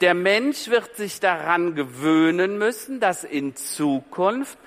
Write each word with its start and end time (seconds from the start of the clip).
Der 0.00 0.14
Mensch 0.14 0.68
wird 0.68 0.96
sich 0.96 1.20
daran 1.20 1.74
gewöhnen 1.74 2.58
müssen, 2.58 3.00
dass 3.00 3.24
in 3.24 3.56
Zukunft 3.56 4.58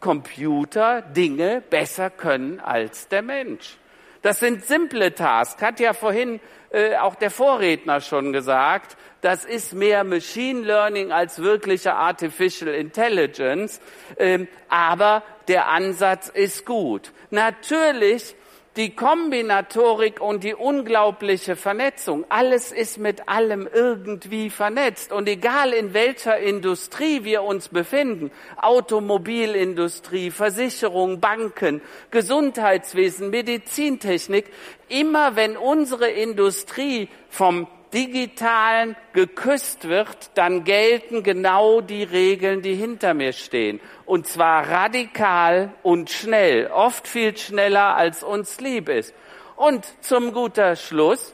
Computer 0.00 1.00
Dinge 1.00 1.62
besser 1.70 2.10
können 2.10 2.60
als 2.60 3.08
der 3.08 3.22
Mensch. 3.22 3.78
Das 4.20 4.40
sind 4.40 4.64
simple 4.64 5.14
Tasks. 5.14 5.62
Hat 5.62 5.80
ja 5.80 5.94
vorhin 5.94 6.40
äh, 6.70 6.96
auch 6.96 7.14
der 7.14 7.30
Vorredner 7.30 8.00
schon 8.00 8.32
gesagt. 8.32 8.96
Das 9.20 9.44
ist 9.44 9.72
mehr 9.72 10.04
Machine 10.04 10.60
Learning 10.60 11.12
als 11.12 11.38
wirkliche 11.38 11.94
Artificial 11.94 12.74
Intelligence. 12.74 13.80
Ähm, 14.18 14.48
aber 14.68 15.22
der 15.48 15.68
Ansatz 15.68 16.28
ist 16.28 16.66
gut. 16.66 17.12
Natürlich 17.30 18.34
die 18.76 18.94
Kombinatorik 18.94 20.20
und 20.20 20.44
die 20.44 20.54
unglaubliche 20.54 21.56
Vernetzung. 21.56 22.26
Alles 22.28 22.72
ist 22.72 22.98
mit 22.98 23.28
allem 23.28 23.66
irgendwie 23.72 24.50
vernetzt. 24.50 25.12
Und 25.12 25.28
egal 25.28 25.72
in 25.72 25.94
welcher 25.94 26.38
Industrie 26.38 27.24
wir 27.24 27.42
uns 27.42 27.68
befinden, 27.68 28.30
Automobilindustrie, 28.60 30.30
Versicherung, 30.30 31.20
Banken, 31.20 31.80
Gesundheitswesen, 32.10 33.30
Medizintechnik, 33.30 34.46
immer 34.88 35.36
wenn 35.36 35.56
unsere 35.56 36.08
Industrie 36.08 37.08
vom 37.30 37.66
Digitalen 37.96 38.94
geküsst 39.14 39.88
wird, 39.88 40.30
dann 40.34 40.64
gelten 40.64 41.22
genau 41.22 41.80
die 41.80 42.02
Regeln, 42.02 42.60
die 42.60 42.74
hinter 42.74 43.14
mir 43.14 43.32
stehen. 43.32 43.80
Und 44.04 44.26
zwar 44.26 44.68
radikal 44.68 45.72
und 45.82 46.10
schnell, 46.10 46.66
oft 46.66 47.08
viel 47.08 47.34
schneller, 47.38 47.96
als 47.96 48.22
uns 48.22 48.60
lieb 48.60 48.90
ist. 48.90 49.14
Und 49.56 49.86
zum 50.02 50.34
guter 50.34 50.76
Schluss, 50.76 51.32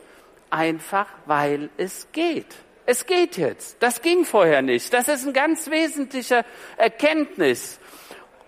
einfach 0.51 1.09
weil 1.27 1.69
es 1.79 2.07
geht. 2.13 2.47
Es 2.87 3.07
geht 3.07 3.39
jetzt. 3.39 3.79
Das 3.81 4.01
ging 4.01 4.25
vorher 4.25 4.63
nicht. 4.63 4.95
Das 4.95 5.09
ist 5.09 5.27
ein 5.27 5.33
ganz 5.33 5.69
wesentlicher 5.69 6.45
Erkenntnis. 6.77 7.81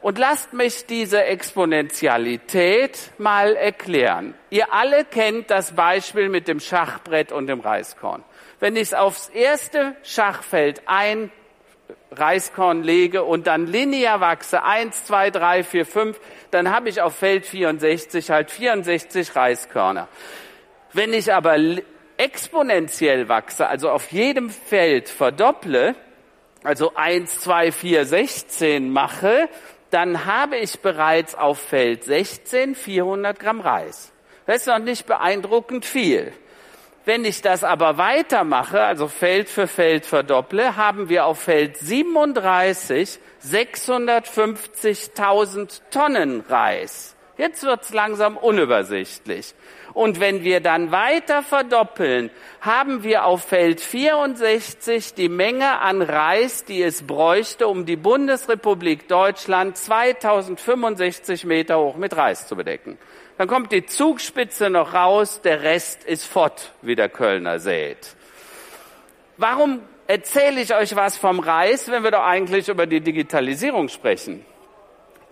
Und 0.04 0.18
lasst 0.18 0.52
mich 0.52 0.84
diese 0.84 1.24
Exponentialität 1.24 3.12
mal 3.16 3.56
erklären. 3.56 4.34
Ihr 4.50 4.70
alle 4.74 5.06
kennt 5.06 5.50
das 5.50 5.72
Beispiel 5.72 6.28
mit 6.28 6.46
dem 6.46 6.60
Schachbrett 6.60 7.32
und 7.32 7.46
dem 7.46 7.60
Reiskorn. 7.60 8.22
Wenn 8.60 8.76
ich 8.76 8.94
aufs 8.94 9.30
erste 9.30 9.96
Schachfeld 10.02 10.82
ein 10.84 11.30
Reiskorn 12.10 12.82
lege 12.82 13.24
und 13.24 13.46
dann 13.46 13.66
linear 13.66 14.20
wachse, 14.20 14.62
eins, 14.62 15.06
zwei, 15.06 15.30
drei, 15.30 15.64
vier, 15.64 15.86
fünf, 15.86 16.20
dann 16.50 16.70
habe 16.70 16.90
ich 16.90 17.00
auf 17.00 17.16
Feld 17.16 17.46
64 17.46 18.30
halt 18.30 18.50
64 18.50 19.34
Reiskörner. 19.34 20.08
Wenn 20.92 21.14
ich 21.14 21.32
aber 21.32 21.56
exponentiell 22.18 23.30
wachse, 23.30 23.68
also 23.68 23.88
auf 23.88 24.12
jedem 24.12 24.50
Feld 24.50 25.08
verdopple, 25.08 25.94
also 26.62 26.92
eins, 26.94 27.40
zwei, 27.40 27.72
vier, 27.72 28.04
16 28.04 28.90
mache, 28.90 29.48
dann 29.94 30.26
habe 30.26 30.56
ich 30.56 30.80
bereits 30.80 31.36
auf 31.36 31.60
Feld 31.60 32.02
16 32.02 32.74
400 32.74 33.38
Gramm 33.38 33.60
Reis. 33.60 34.10
Das 34.44 34.62
ist 34.62 34.66
noch 34.66 34.80
nicht 34.80 35.06
beeindruckend 35.06 35.84
viel. 35.84 36.32
Wenn 37.04 37.24
ich 37.24 37.42
das 37.42 37.62
aber 37.62 37.96
weitermache, 37.96 38.82
also 38.82 39.06
Feld 39.06 39.48
für 39.48 39.68
Feld 39.68 40.04
verdopple, 40.04 40.76
haben 40.76 41.08
wir 41.08 41.26
auf 41.26 41.42
Feld 41.42 41.76
37 41.76 43.20
650.000 43.46 45.80
Tonnen 45.92 46.40
Reis. 46.40 47.13
Jetzt 47.36 47.64
wird's 47.64 47.92
langsam 47.92 48.36
unübersichtlich. 48.36 49.54
Und 49.92 50.20
wenn 50.20 50.44
wir 50.44 50.60
dann 50.60 50.92
weiter 50.92 51.42
verdoppeln, 51.42 52.30
haben 52.60 53.02
wir 53.02 53.24
auf 53.24 53.44
Feld 53.44 53.80
64 53.80 55.14
die 55.14 55.28
Menge 55.28 55.80
an 55.80 56.02
Reis, 56.02 56.64
die 56.64 56.82
es 56.82 57.06
bräuchte, 57.06 57.66
um 57.66 57.86
die 57.86 57.96
Bundesrepublik 57.96 59.08
Deutschland 59.08 59.76
2065 59.76 61.44
Meter 61.44 61.78
hoch 61.78 61.96
mit 61.96 62.16
Reis 62.16 62.46
zu 62.46 62.56
bedecken. 62.56 62.98
Dann 63.36 63.48
kommt 63.48 63.72
die 63.72 63.84
Zugspitze 63.84 64.70
noch 64.70 64.94
raus, 64.94 65.40
der 65.40 65.62
Rest 65.62 66.04
ist 66.04 66.26
fort, 66.26 66.72
wie 66.82 66.94
der 66.94 67.08
Kölner 67.08 67.58
sät. 67.58 68.14
Warum 69.36 69.80
erzähle 70.06 70.60
ich 70.60 70.72
euch 70.72 70.94
was 70.94 71.18
vom 71.18 71.40
Reis, 71.40 71.90
wenn 71.90 72.04
wir 72.04 72.12
doch 72.12 72.22
eigentlich 72.22 72.68
über 72.68 72.86
die 72.86 73.00
Digitalisierung 73.00 73.88
sprechen? 73.88 74.44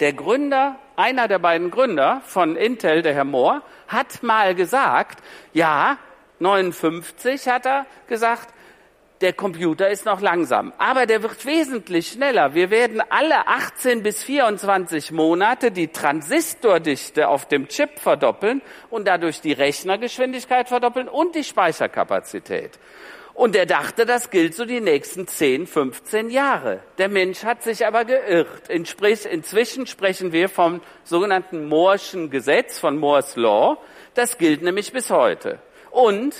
Der 0.03 0.15
Gründer, 0.15 0.81
einer 0.97 1.29
der 1.29 1.39
beiden 1.39 1.71
Gründer 1.71 2.23
von 2.27 2.57
Intel, 2.57 3.03
der 3.03 3.15
Herr 3.15 3.23
Moore, 3.23 3.63
hat 3.87 4.25
mal 4.25 4.53
gesagt, 4.53 5.23
ja, 5.53 5.97
59 6.41 7.47
hat 7.47 7.67
er 7.67 7.87
gesagt, 8.09 8.49
der 9.21 9.33
Computer 9.33 9.89
ist 9.89 10.05
noch 10.05 10.21
langsam, 10.21 10.73
aber 10.79 11.07
der 11.07 11.23
wird 11.23 11.47
wesentlich 11.47 12.09
schneller. 12.09 12.53
Wir 12.53 12.71
werden 12.71 13.01
alle 13.11 13.47
18 13.47 14.03
bis 14.03 14.25
24 14.25 15.13
Monate 15.13 15.71
die 15.71 15.87
Transistordichte 15.87 17.29
auf 17.29 17.47
dem 17.47 17.69
Chip 17.69 18.01
verdoppeln 18.01 18.61
und 18.91 19.07
dadurch 19.07 19.41
die 19.41 19.53
Rechnergeschwindigkeit 19.53 20.69
verdoppeln 20.69 21.07
und 21.07 21.37
die 21.37 21.45
Speicherkapazität. 21.45 22.77
Und 23.35 23.57
er 23.57 23.67
dachte, 23.67 24.05
das 24.05 24.31
gilt 24.31 24.55
so 24.55 24.65
die 24.65 24.81
nächsten 24.81 25.27
10, 25.27 25.67
15 25.67 26.31
Jahre. 26.31 26.81
Der 26.99 27.09
Mensch 27.09 27.45
hat 27.45 27.63
sich 27.63 27.87
aber 27.87 28.05
geirrt. 28.05 28.69
Inzwischen 28.69 29.87
sprechen 29.87 30.33
wir 30.33 30.49
vom 30.49 30.81
sogenannten 31.05 31.69
Moore'schen 31.69 32.29
Gesetz, 32.29 32.79
von 32.79 32.99
Moore's 32.99 33.37
Law. 33.37 33.79
Das 34.15 34.37
gilt 34.37 34.63
nämlich 34.63 34.93
bis 34.93 35.11
heute. 35.11 35.59
Und 35.91 36.35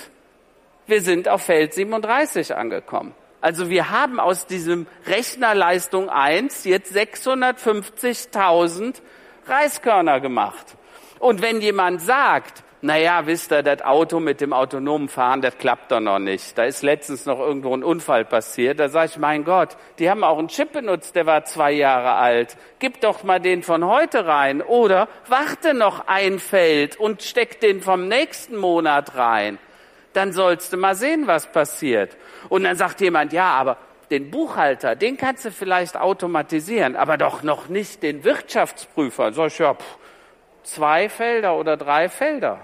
wir 0.85 1.01
sind 1.01 1.27
auf 1.27 1.43
Feld 1.43 1.73
37 1.73 2.55
angekommen. 2.55 3.15
Also 3.41 3.69
wir 3.69 3.89
haben 3.89 4.19
aus 4.19 4.45
diesem 4.45 4.85
Rechnerleistung 5.07 6.09
1 6.09 6.63
jetzt 6.65 6.95
650.000 6.95 9.01
Reiskörner 9.47 10.19
gemacht. 10.19 10.75
Und 11.19 11.41
wenn 11.41 11.59
jemand 11.59 12.01
sagt, 12.01 12.63
naja, 12.83 13.25
wisst 13.27 13.53
ihr, 13.53 13.63
das 13.63 13.81
Auto 13.81 14.19
mit 14.19 14.41
dem 14.41 14.51
autonomen 14.51 15.07
Fahren, 15.07 15.39
das 15.39 15.57
klappt 15.57 15.89
doch 15.93 16.01
noch 16.01 16.19
nicht. 16.19 16.57
Da 16.57 16.65
ist 16.65 16.83
letztens 16.83 17.25
noch 17.25 17.39
irgendwo 17.39 17.73
ein 17.73 17.81
Unfall 17.81 18.25
passiert. 18.25 18.77
Da 18.77 18.89
sage 18.89 19.11
ich, 19.11 19.17
mein 19.17 19.45
Gott, 19.45 19.77
die 19.99 20.09
haben 20.09 20.25
auch 20.25 20.37
einen 20.37 20.49
Chip 20.49 20.73
benutzt, 20.73 21.15
der 21.15 21.25
war 21.25 21.45
zwei 21.45 21.71
Jahre 21.71 22.15
alt. 22.15 22.57
Gib 22.79 22.99
doch 22.99 23.23
mal 23.23 23.39
den 23.39 23.63
von 23.63 23.85
heute 23.85 24.25
rein. 24.25 24.61
Oder 24.61 25.07
warte 25.29 25.73
noch 25.73 26.07
ein 26.07 26.39
Feld 26.39 26.97
und 26.97 27.23
steck 27.23 27.61
den 27.61 27.79
vom 27.81 28.09
nächsten 28.09 28.57
Monat 28.57 29.15
rein. 29.15 29.59
Dann 30.11 30.33
sollst 30.33 30.73
du 30.73 30.77
mal 30.77 30.95
sehen, 30.95 31.25
was 31.25 31.49
passiert. 31.49 32.17
Und 32.49 32.65
dann 32.65 32.75
sagt 32.75 32.99
jemand, 32.99 33.31
ja, 33.31 33.51
aber 33.51 33.77
den 34.11 34.29
Buchhalter, 34.29 34.97
den 34.97 35.15
kannst 35.15 35.45
du 35.45 35.51
vielleicht 35.51 35.95
automatisieren, 35.95 36.97
aber 36.97 37.15
doch 37.15 37.43
noch 37.43 37.69
nicht 37.69 38.03
den 38.03 38.25
Wirtschaftsprüfer. 38.25 39.31
Sag 39.31 39.47
ich, 39.47 39.59
ja, 39.59 39.73
pff, 39.73 39.97
zwei 40.63 41.07
Felder 41.07 41.55
oder 41.55 41.77
drei 41.77 42.09
Felder. 42.09 42.59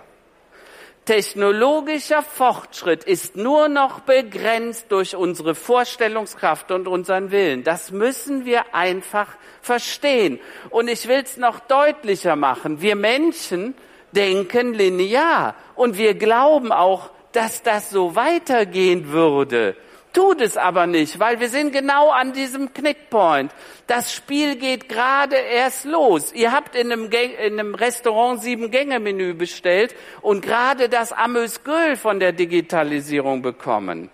Technologischer 1.09 2.21
Fortschritt 2.21 3.03
ist 3.03 3.35
nur 3.35 3.67
noch 3.67 4.01
begrenzt 4.01 4.91
durch 4.91 5.15
unsere 5.15 5.56
Vorstellungskraft 5.56 6.69
und 6.69 6.88
unseren 6.88 7.31
Willen. 7.31 7.63
Das 7.63 7.89
müssen 7.89 8.45
wir 8.45 8.75
einfach 8.75 9.25
verstehen. 9.59 10.39
Und 10.69 10.88
ich 10.88 11.07
will 11.07 11.23
es 11.23 11.38
noch 11.38 11.61
deutlicher 11.61 12.35
machen. 12.35 12.83
Wir 12.83 12.95
Menschen 12.95 13.73
denken 14.11 14.75
linear 14.75 15.56
und 15.73 15.97
wir 15.97 16.13
glauben 16.13 16.71
auch, 16.71 17.09
dass 17.31 17.63
das 17.63 17.89
so 17.89 18.15
weitergehen 18.15 19.11
würde. 19.11 19.75
Tut 20.11 20.41
es 20.41 20.57
aber 20.57 20.88
nicht, 20.88 21.19
weil 21.19 21.39
wir 21.39 21.50
sind 21.50 21.71
genau 21.71 22.09
an 22.09 22.33
diesem 22.33 22.73
Knickpoint. 22.73 23.51
Das 23.85 24.11
Spiel 24.11 24.56
geht 24.56 24.89
gerade 24.89 25.35
erst 25.35 25.85
los. 25.85 26.33
Ihr 26.33 26.51
habt 26.51 26.75
in 26.75 26.91
einem, 26.91 27.11
in 27.11 27.59
einem 27.59 27.75
Restaurant 27.75 28.41
sieben 28.41 28.71
Gänge 28.71 29.00
Menü 29.00 29.35
bestellt 29.35 29.95
und 30.21 30.41
gerade 30.41 30.89
das 30.89 31.13
Amüsgöl 31.13 31.95
von 31.95 32.19
der 32.19 32.31
Digitalisierung 32.31 33.44
bekommen. 33.44 34.09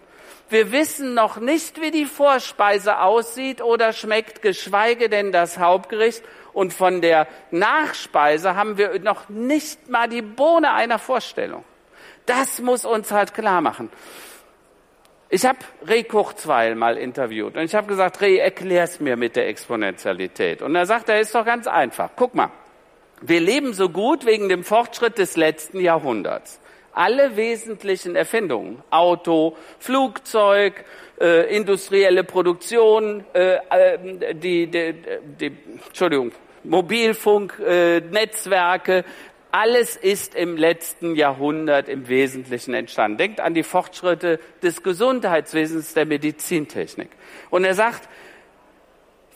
Wir 0.50 0.72
wissen 0.72 1.14
noch 1.14 1.38
nicht, 1.38 1.82
wie 1.82 1.92
die 1.92 2.06
Vorspeise 2.06 3.00
aussieht 3.00 3.62
oder 3.62 3.94
schmeckt, 3.94 4.42
geschweige 4.42 5.10
denn 5.10 5.32
das 5.32 5.58
Hauptgericht. 5.58 6.24
Und 6.54 6.72
von 6.72 7.02
der 7.02 7.28
Nachspeise 7.52 8.56
haben 8.56 8.78
wir 8.78 9.00
noch 9.00 9.28
nicht 9.28 9.90
mal 9.90 10.08
die 10.08 10.22
Bohne 10.22 10.74
einer 10.74 11.00
Vorstellung. 11.00 11.64
Das 12.26 12.60
muss 12.60 12.86
uns 12.86 13.12
halt 13.12 13.34
klar 13.34 13.62
machen. 13.62 13.90
Ich 15.30 15.44
habe 15.46 15.58
Ray 15.88 16.04
Kurzweil 16.04 16.76
mal 16.76 16.98
interviewt 16.98 17.56
und 17.56 17.64
ich 17.64 17.74
habe 17.74 17.88
gesagt, 17.88 18.22
Ray, 18.22 18.38
erklär's 18.38 19.00
mir 19.00 19.18
mit 19.18 19.36
der 19.36 19.48
Exponentialität. 19.48 20.62
Und 20.62 20.76
er 20.76 20.86
sagt, 20.86 21.10
er 21.10 21.20
ist 21.20 21.34
doch 21.34 21.46
ganz 21.46 21.66
einfach. 21.66 22.12
Guck 22.16 22.36
mal, 22.36 22.52
wir 23.22 23.40
leben 23.40 23.74
so 23.74 23.90
gut 23.90 24.26
wegen 24.26 24.50
dem 24.50 24.64
Fortschritt 24.64 25.18
des 25.18 25.36
letzten 25.36 25.80
Jahrhunderts. 25.80 26.60
Alle 26.94 27.36
wesentlichen 27.36 28.16
Erfindungen, 28.16 28.82
Auto, 28.92 29.58
Flugzeug, 29.80 30.86
äh, 31.20 31.56
industrielle 31.56 32.24
Produktion, 32.24 33.26
äh, 33.34 33.56
äh, 33.70 34.34
die, 34.36 34.68
die, 34.68 34.96
die, 35.40 35.52
Entschuldigung, 35.88 36.32
Mobilfunk, 36.64 37.60
äh, 37.60 38.00
Netzwerke, 38.00 39.04
alles 39.56 39.96
ist 39.96 40.36
im 40.36 40.58
letzten 40.58 41.16
Jahrhundert 41.16 41.88
im 41.88 42.10
Wesentlichen 42.10 42.74
entstanden. 42.74 43.18
Denkt 43.18 43.40
an 43.40 43.54
die 43.54 43.64
Fortschritte 43.64 44.38
des 44.62 44.84
Gesundheitswesens, 44.84 45.94
der 45.94 46.06
Medizintechnik. 46.06 47.08
Und 47.50 47.64
er 47.64 47.74
sagt, 47.74 48.10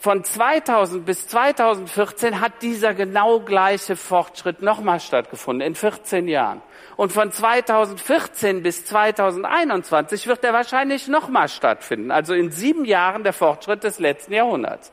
von 0.00 0.24
2000 0.24 1.04
bis 1.04 1.28
2014 1.28 2.40
hat 2.40 2.62
dieser 2.62 2.94
genau 2.94 3.40
gleiche 3.40 3.96
Fortschritt 3.96 4.62
nochmal 4.62 4.98
stattgefunden, 4.98 5.66
in 5.66 5.74
14 5.74 6.26
Jahren. 6.26 6.62
Und 6.96 7.12
von 7.12 7.30
2014 7.30 8.62
bis 8.62 8.86
2021 8.86 10.26
wird 10.26 10.42
er 10.42 10.54
wahrscheinlich 10.54 11.06
nochmal 11.06 11.50
stattfinden. 11.50 12.10
Also 12.12 12.32
in 12.32 12.50
sieben 12.50 12.86
Jahren 12.86 13.24
der 13.24 13.34
Fortschritt 13.34 13.84
des 13.84 13.98
letzten 13.98 14.32
Jahrhunderts. 14.32 14.90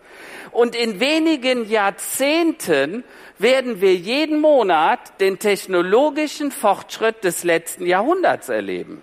Und 0.52 0.76
in 0.76 1.00
wenigen 1.00 1.70
Jahrzehnten 1.70 3.06
werden 3.38 3.80
wir 3.80 3.96
jeden 3.96 4.42
Monat 4.42 5.22
den 5.22 5.40
technologischen 5.40 6.52
Fortschritt 6.52 7.24
des 7.24 7.46
letzten 7.46 7.86
Jahrhunderts 7.86 8.50
erleben. 8.50 9.02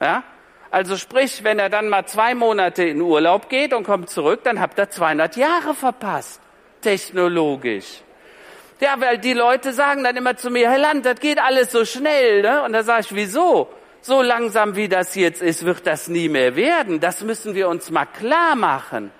Ja? 0.00 0.24
Also 0.70 0.96
sprich, 0.96 1.42
wenn 1.42 1.58
er 1.58 1.68
dann 1.68 1.88
mal 1.88 2.06
zwei 2.06 2.34
Monate 2.34 2.84
in 2.84 3.00
Urlaub 3.00 3.48
geht 3.48 3.74
und 3.74 3.84
kommt 3.84 4.08
zurück, 4.08 4.40
dann 4.44 4.60
habt 4.60 4.78
ihr 4.78 4.88
200 4.88 5.36
Jahre 5.36 5.74
verpasst, 5.74 6.40
technologisch. 6.80 8.02
Ja, 8.80 8.94
weil 8.98 9.18
die 9.18 9.34
Leute 9.34 9.72
sagen 9.72 10.04
dann 10.04 10.16
immer 10.16 10.36
zu 10.36 10.48
mir, 10.48 10.70
Herr 10.70 10.78
Land, 10.78 11.04
das 11.04 11.20
geht 11.20 11.38
alles 11.38 11.70
so 11.72 11.84
schnell. 11.84 12.42
Ne? 12.42 12.62
Und 12.62 12.72
da 12.72 12.82
sage 12.82 13.02
ich, 13.02 13.14
wieso? 13.14 13.68
So 14.00 14.22
langsam 14.22 14.76
wie 14.76 14.88
das 14.88 15.14
jetzt 15.16 15.42
ist, 15.42 15.66
wird 15.66 15.86
das 15.86 16.08
nie 16.08 16.30
mehr 16.30 16.56
werden. 16.56 17.00
Das 17.00 17.22
müssen 17.22 17.54
wir 17.54 17.68
uns 17.68 17.90
mal 17.90 18.06
klar 18.06 18.56
machen. 18.56 19.12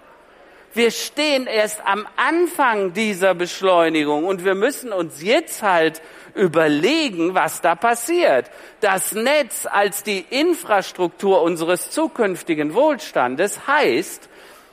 Wir 0.72 0.92
stehen 0.92 1.48
erst 1.48 1.84
am 1.84 2.06
Anfang 2.16 2.92
dieser 2.92 3.34
Beschleunigung 3.34 4.24
und 4.24 4.44
wir 4.44 4.54
müssen 4.54 4.92
uns 4.92 5.20
jetzt 5.20 5.62
halt 5.62 6.00
überlegen, 6.36 7.34
was 7.34 7.60
da 7.60 7.74
passiert. 7.74 8.50
Das 8.80 9.12
Netz 9.12 9.66
als 9.66 10.04
die 10.04 10.24
Infrastruktur 10.30 11.42
unseres 11.42 11.90
zukünftigen 11.90 12.74
Wohlstandes 12.74 13.66
heißt, 13.66 14.28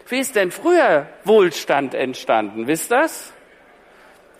wie 0.09 0.19
ist 0.19 0.35
denn 0.35 0.51
früher 0.51 1.07
Wohlstand 1.23 1.95
entstanden? 1.95 2.67
Wisst 2.67 2.91
das? 2.91 3.33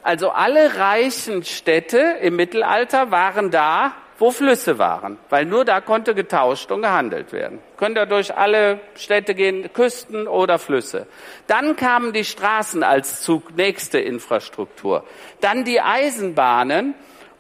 Also 0.04 0.30
alle 0.30 0.78
reichen 0.78 1.44
Städte 1.44 1.98
im 2.22 2.36
Mittelalter 2.36 3.10
waren 3.10 3.50
da, 3.52 3.94
wo 4.20 4.32
Flüsse 4.32 4.80
waren, 4.80 5.18
weil 5.30 5.46
nur 5.46 5.64
da 5.66 5.82
konnte 5.82 6.16
getauscht 6.16 6.72
und 6.72 6.82
gehandelt 6.82 7.32
werden. 7.32 7.60
Könnt 7.78 7.98
ihr 7.98 8.06
durch 8.06 8.36
alle 8.36 8.80
Städte 8.96 9.36
gehen, 9.36 9.72
Küsten 9.74 10.28
oder 10.28 10.58
Flüsse. 10.58 11.08
Dann 11.46 11.76
kamen 11.76 12.14
die 12.14 12.26
Straßen 12.26 12.84
als 12.84 13.22
Zug, 13.22 13.56
nächste 13.56 14.00
Infrastruktur. 14.00 15.04
Dann 15.42 15.64
die 15.66 15.82
Eisenbahnen 15.82 16.96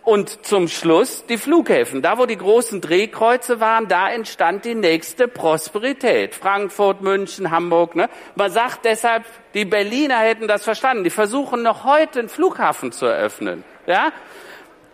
und 0.07 0.45
zum 0.45 0.69
Schluss 0.69 1.25
die 1.25 1.37
Flughäfen. 1.37 2.01
Da, 2.01 2.17
wo 2.17 2.25
die 2.25 2.37
großen 2.37 2.79
Drehkreuze 2.79 3.59
waren, 3.59 3.89
da 3.89 4.09
entstand 4.09 4.63
die 4.63 4.73
nächste 4.73 5.27
Prosperität. 5.27 6.33
Frankfurt, 6.33 7.01
München, 7.01 7.51
Hamburg. 7.51 7.93
Ne? 7.93 8.07
Man 8.35 8.49
sagt 8.49 8.85
deshalb, 8.85 9.25
die 9.53 9.65
Berliner 9.65 10.19
hätten 10.19 10.47
das 10.47 10.63
verstanden. 10.63 11.03
Die 11.03 11.09
versuchen 11.09 11.61
noch 11.61 11.83
heute 11.83 12.19
einen 12.19 12.29
Flughafen 12.29 12.93
zu 12.93 13.05
eröffnen. 13.05 13.65
Ja? 13.85 14.13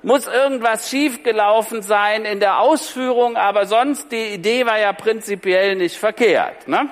Muss 0.04 0.28
irgendwas 0.28 0.90
schiefgelaufen 0.90 1.82
sein 1.82 2.26
in 2.26 2.40
der 2.40 2.60
Ausführung, 2.60 3.38
aber 3.38 3.66
sonst 3.66 4.12
die 4.12 4.34
Idee 4.34 4.66
war 4.66 4.78
ja 4.78 4.94
prinzipiell 4.94 5.76
nicht 5.76 5.98
verkehrt. 5.98 6.68
Ne? 6.68 6.90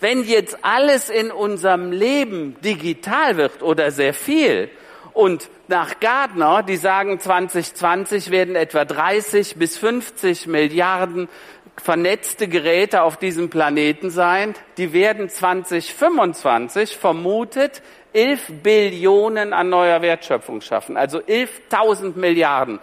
Wenn 0.00 0.22
jetzt 0.24 0.58
alles 0.62 1.10
in 1.10 1.30
unserem 1.30 1.92
Leben 1.92 2.56
digital 2.62 3.36
wird 3.36 3.62
oder 3.62 3.90
sehr 3.90 4.14
viel, 4.14 4.70
und 5.12 5.50
nach 5.68 6.00
Gardner, 6.00 6.62
die 6.62 6.76
sagen 6.76 7.20
2020 7.20 8.30
werden 8.30 8.56
etwa 8.56 8.84
30 8.84 9.56
bis 9.56 9.76
50 9.76 10.46
Milliarden 10.46 11.28
vernetzte 11.76 12.48
Geräte 12.48 13.02
auf 13.02 13.16
diesem 13.16 13.50
Planeten 13.50 14.10
sein. 14.10 14.54
Die 14.76 14.92
werden 14.92 15.28
2025 15.28 16.96
vermutet 16.96 17.82
11 18.12 18.62
Billionen 18.62 19.52
an 19.52 19.68
neuer 19.68 20.02
Wertschöpfung 20.02 20.60
schaffen, 20.60 20.96
also 20.96 21.18
11.000 21.18 22.16
Milliarden. 22.16 22.78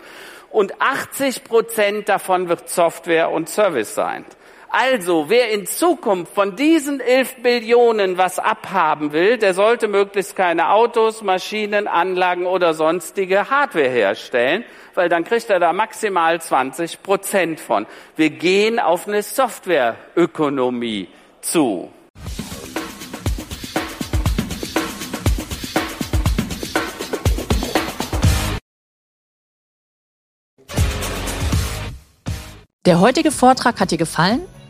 Und 0.50 0.82
80 0.82 1.44
Prozent 1.44 2.10
davon 2.10 2.50
wird 2.50 2.70
Software 2.70 3.30
und 3.30 3.50
Service 3.50 3.94
sein. 3.94 4.26
Also, 4.71 5.30
wer 5.30 5.50
in 5.50 5.66
Zukunft 5.66 6.36
von 6.36 6.56
diesen 6.56 7.00
11 7.00 7.42
Billionen 7.42 8.19
was 8.19 8.38
abhaben 8.38 9.13
will, 9.13 9.39
der 9.39 9.56
sollte 9.56 9.88
möglichst 9.88 10.36
keine 10.36 10.69
Autos, 10.69 11.24
Maschinen, 11.24 11.88
Anlagen 11.88 12.45
oder 12.45 12.75
sonstige 12.75 13.50
Hardware 13.50 13.89
herstellen, 13.89 14.63
weil 14.94 15.10
dann 15.10 15.24
kriegt 15.24 15.50
er 15.50 15.60
da 15.60 15.74
maximal 15.74 16.39
20 16.39 17.01
Prozent 17.01 17.60
von. 17.60 17.88
Wir 18.16 18.30
gehen 18.30 18.80
auf 18.80 19.07
eine 19.07 19.24
Softwareökonomie 19.24 21.07
zu. 21.42 21.92
Der 32.86 33.00
heutige 33.00 33.31
Vortrag 33.31 33.80
hat 33.80 33.89
dir 33.89 33.98
gefallen? 33.98 34.42